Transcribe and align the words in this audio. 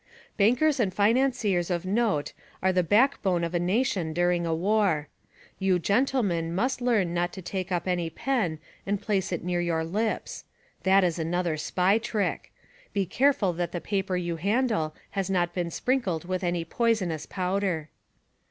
Bankers 0.35 0.79
and 0.79 0.91
financiers 0.91 1.69
of 1.69 1.85
note 1.85 2.33
are 2.63 2.73
the 2.73 2.81
back 2.81 3.21
bone 3.21 3.43
of 3.43 3.53
a 3.53 3.59
nation 3.59 4.13
during 4.13 4.47
a 4.47 4.55
war. 4.55 5.09
You 5.59 5.77
gentlemen, 5.77 6.55
must 6.55 6.81
learn 6.81 7.13
not 7.13 7.31
to 7.33 7.41
take 7.43 7.71
up 7.71 7.87
any 7.87 8.09
pen 8.09 8.57
and 8.87 8.99
place 8.99 9.31
it 9.31 9.43
near 9.43 9.61
your 9.61 9.83
lips. 9.83 10.43
That 10.81 11.03
is 11.03 11.19
another 11.19 11.55
Spy 11.55 11.99
trick. 11.99 12.51
Be 12.93 13.05
careful 13.05 13.53
that 13.53 13.73
the 13.73 13.79
paper 13.79 14.17
you 14.17 14.37
handle 14.37 14.95
has 15.11 15.29
not 15.29 15.53
been 15.53 15.69
sprinkled 15.69 16.25
with 16.25 16.43
any 16.43 16.65
poisonous 16.65 17.27
powder. 17.27 17.89